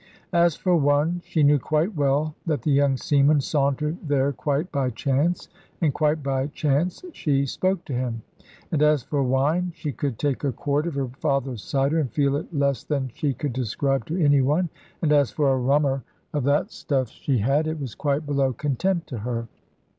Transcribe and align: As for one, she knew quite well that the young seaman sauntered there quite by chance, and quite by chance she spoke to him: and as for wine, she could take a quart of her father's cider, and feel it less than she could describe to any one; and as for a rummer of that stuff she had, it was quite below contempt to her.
As 0.33 0.55
for 0.55 0.75
one, 0.75 1.21
she 1.25 1.43
knew 1.43 1.59
quite 1.59 1.95
well 1.95 2.33
that 2.47 2.63
the 2.63 2.71
young 2.71 2.97
seaman 2.97 3.39
sauntered 3.39 3.97
there 4.01 4.31
quite 4.33 4.71
by 4.71 4.89
chance, 4.89 5.47
and 5.79 5.93
quite 5.93 6.23
by 6.23 6.47
chance 6.47 7.05
she 7.13 7.45
spoke 7.45 7.85
to 7.85 7.93
him: 7.93 8.23
and 8.71 8.81
as 8.81 9.03
for 9.03 9.21
wine, 9.21 9.71
she 9.75 9.91
could 9.91 10.17
take 10.17 10.43
a 10.43 10.51
quart 10.51 10.87
of 10.87 10.95
her 10.95 11.09
father's 11.19 11.63
cider, 11.63 11.99
and 11.99 12.11
feel 12.11 12.35
it 12.35 12.51
less 12.51 12.83
than 12.83 13.11
she 13.13 13.35
could 13.35 13.53
describe 13.53 14.03
to 14.07 14.19
any 14.19 14.41
one; 14.41 14.69
and 15.03 15.11
as 15.13 15.29
for 15.29 15.53
a 15.53 15.59
rummer 15.59 16.01
of 16.33 16.45
that 16.45 16.71
stuff 16.71 17.09
she 17.09 17.37
had, 17.37 17.67
it 17.67 17.79
was 17.79 17.93
quite 17.93 18.25
below 18.25 18.53
contempt 18.53 19.05
to 19.09 19.19
her. 19.19 19.47